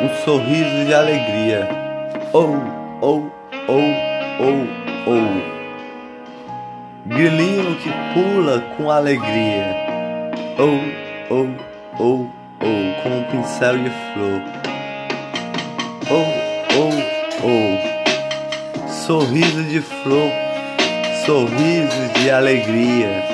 um 0.00 0.08
sorriso 0.24 0.84
de 0.86 0.94
alegria. 0.94 1.68
Oh, 2.32 2.56
oh, 3.02 3.30
oh, 3.68 3.94
oh, 4.40 4.66
oh. 5.06 5.60
Grilinho 7.06 7.76
que 7.76 7.90
pula 8.14 8.60
com 8.76 8.90
alegria. 8.90 9.76
Oh, 10.58 10.80
oh, 11.30 11.48
oh, 11.98 12.26
oh, 12.60 13.02
com 13.02 13.10
um 13.10 13.24
pincel 13.24 13.78
de 13.78 13.90
flor. 13.90 14.40
Oh, 16.10 16.26
oh, 16.78 16.94
oh. 17.44 18.88
Sorriso 18.88 19.62
de 19.64 19.80
flor, 19.80 20.30
sorriso 21.26 22.12
de 22.14 22.30
alegria. 22.30 23.24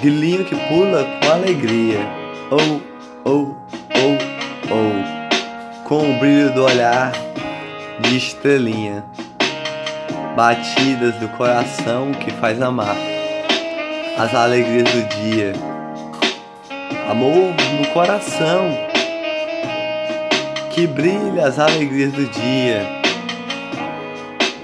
Grilinho 0.00 0.44
que 0.44 0.56
pula 0.56 1.04
com 1.20 1.32
alegria. 1.32 2.00
Oh, 2.50 2.80
oh, 3.24 3.54
oh. 4.70 5.84
Com 5.84 6.10
o 6.10 6.18
brilho 6.18 6.52
do 6.52 6.64
olhar 6.64 7.12
de 8.00 8.16
estrelinha. 8.16 9.04
Batidas 10.36 11.14
do 11.16 11.28
coração 11.28 12.12
que 12.12 12.30
faz 12.32 12.60
amar. 12.60 12.96
As 14.18 14.34
alegrias 14.34 14.90
do 14.92 15.08
dia. 15.22 15.52
Amor 17.10 17.54
no 17.80 17.88
coração. 17.88 18.68
Que 20.70 20.86
brilha 20.86 21.46
as 21.46 21.58
alegrias 21.58 22.12
do 22.12 22.26
dia. 22.26 22.86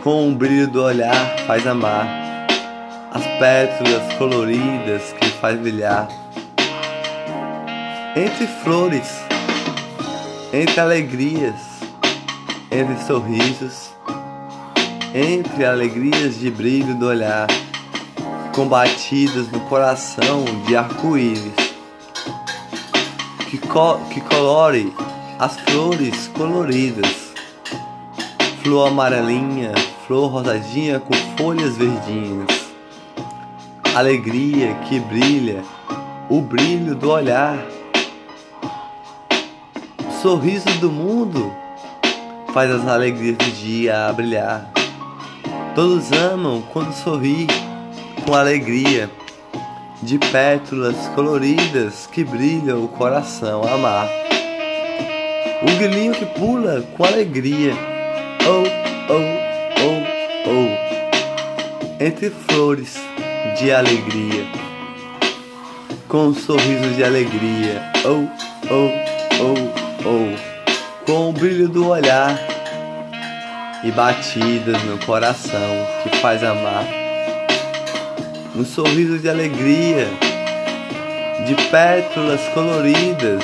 Com 0.02 0.28
o 0.28 0.34
brilho 0.34 0.68
do 0.68 0.82
olhar 0.82 1.36
faz 1.46 1.66
amar. 1.66 2.06
As 3.12 3.24
pétalas 3.38 4.12
coloridas 4.18 5.14
que 5.18 5.28
faz 5.30 5.58
brilhar. 5.58 6.08
Entre 8.14 8.46
flores, 8.46 9.24
entre 10.56 10.80
alegrias, 10.80 11.60
entre 12.70 12.96
sorrisos, 13.04 13.90
entre 15.12 15.64
alegrias 15.64 16.38
de 16.38 16.48
brilho 16.48 16.94
do 16.94 17.06
olhar, 17.06 17.48
combatidas 18.54 19.50
no 19.50 19.58
coração 19.62 20.44
de 20.64 20.76
arco-íris, 20.76 21.54
que, 23.50 23.58
co 23.58 23.98
que 24.10 24.20
colore 24.20 24.94
as 25.40 25.58
flores 25.58 26.28
coloridas, 26.28 27.32
flor 28.62 28.92
amarelinha, 28.92 29.72
flor 30.06 30.30
rosadinha 30.30 31.00
com 31.00 31.14
folhas 31.36 31.76
verdinhas, 31.76 32.70
alegria 33.92 34.72
que 34.88 35.00
brilha, 35.00 35.64
o 36.30 36.40
brilho 36.40 36.94
do 36.94 37.10
olhar 37.10 37.58
sorriso 40.24 40.70
do 40.80 40.90
mundo 40.90 41.54
faz 42.54 42.70
as 42.70 42.88
alegrias 42.88 43.36
do 43.36 43.44
dia 43.60 44.10
brilhar. 44.14 44.72
Todos 45.74 46.10
amam 46.12 46.62
quando 46.72 46.94
sorri 46.94 47.46
com 48.24 48.32
alegria, 48.32 49.10
de 50.02 50.18
pétalas 50.18 50.96
coloridas 51.14 52.08
que 52.10 52.24
brilham 52.24 52.86
o 52.86 52.88
coração 52.88 53.64
amar. 53.64 54.08
O 55.60 55.78
grilinho 55.78 56.14
que 56.14 56.24
pula 56.24 56.80
com 56.96 57.04
alegria, 57.04 57.74
oh, 58.48 59.12
oh, 59.12 59.26
oh, 59.84 60.48
oh, 60.48 62.02
entre 62.02 62.30
flores 62.30 62.98
de 63.58 63.70
alegria, 63.70 64.46
com 66.08 66.28
um 66.28 66.34
sorriso 66.34 66.94
de 66.96 67.04
alegria, 67.04 67.92
oh, 68.06 68.26
oh, 68.70 69.80
oh 69.80 69.83
ou 70.04 70.34
com 71.06 71.30
o 71.30 71.32
brilho 71.32 71.68
do 71.68 71.88
olhar 71.88 72.38
e 73.82 73.90
batidas 73.90 74.82
no 74.84 74.98
coração 75.04 75.86
que 76.02 76.16
faz 76.18 76.42
amar. 76.42 76.84
Um 78.54 78.64
sorriso 78.64 79.18
de 79.18 79.28
alegria, 79.28 80.06
de 81.46 81.54
pétalas 81.70 82.40
coloridas, 82.54 83.42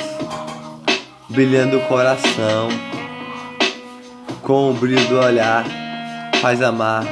brilhando 1.29 1.77
o 1.77 1.81
coração, 1.81 2.69
com 4.41 4.71
o 4.71 4.73
brilho 4.73 5.05
do 5.07 5.19
olhar 5.19 5.65
faz 6.41 6.61
amar. 6.61 7.05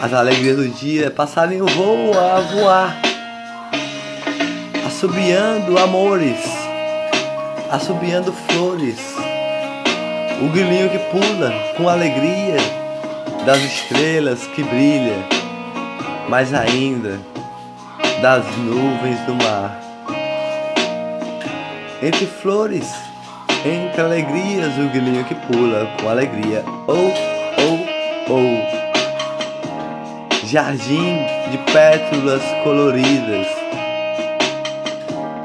As 0.00 0.12
alegrias 0.12 0.56
do 0.56 0.68
dia, 0.68 1.10
passarinho 1.10 1.66
voa 1.66 2.36
a 2.36 2.40
voar, 2.40 2.96
assobiando 4.86 5.78
amores 5.78 6.55
assobiando 7.70 8.32
flores, 8.32 8.98
o 10.40 10.48
grilinho 10.50 10.88
que 10.90 10.98
pula 10.98 11.52
com 11.76 11.88
alegria 11.88 12.56
das 13.44 13.58
estrelas 13.58 14.46
que 14.48 14.62
brilha, 14.62 15.16
mais 16.28 16.54
ainda 16.54 17.18
das 18.22 18.44
nuvens 18.58 19.18
do 19.26 19.34
mar. 19.34 19.80
Entre 22.02 22.26
flores, 22.26 22.92
entre 23.64 24.00
alegrias, 24.00 24.78
o 24.78 24.88
grilinho 24.90 25.24
que 25.24 25.34
pula 25.34 25.88
com 26.00 26.08
alegria. 26.08 26.62
Oh, 26.86 27.12
oh, 27.62 28.32
oh. 28.32 28.76
Jardim 30.46 31.26
de 31.50 31.58
pétalas 31.72 32.42
coloridas, 32.62 33.48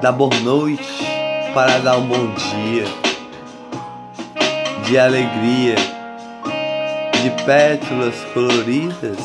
da 0.01 0.11
boa 0.11 0.35
noite 0.41 1.10
para 1.53 1.79
dar 1.79 1.97
um 1.97 2.07
bom 2.07 2.33
dia, 2.33 2.85
de 4.85 4.97
alegria, 4.97 5.75
de 7.21 7.43
pétalas 7.43 8.15
coloridas 8.33 9.17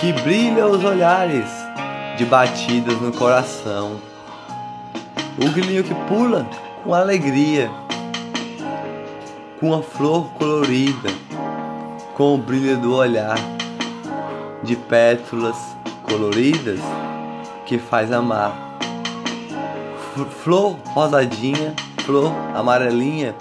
que 0.00 0.14
brilham 0.22 0.70
os 0.70 0.82
olhares, 0.82 1.44
de 2.16 2.24
batidas 2.24 2.98
no 3.02 3.12
coração. 3.12 4.00
O 5.36 5.50
grilinho 5.50 5.84
que 5.84 5.94
pula 6.08 6.46
com 6.82 6.94
alegria, 6.94 7.70
com 9.60 9.74
a 9.74 9.82
flor 9.82 10.32
colorida, 10.38 11.10
com 12.14 12.34
o 12.34 12.38
brilho 12.38 12.78
do 12.78 12.94
olhar, 12.94 13.36
de 14.62 14.74
pétalas 14.74 15.76
coloridas 16.02 16.80
que 17.66 17.78
faz 17.78 18.10
amar 18.10 18.75
flor 20.24 20.76
rosadinha, 20.94 21.74
flor 22.04 22.32
amarelinha, 22.54 23.34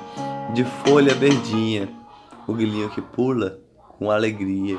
de 0.54 0.64
folha 0.64 1.14
verdinha, 1.14 1.90
o 2.48 2.54
grilinho 2.54 2.90
que 2.90 3.02
pula 3.02 3.60
com 3.98 4.12
alegria. 4.12 4.78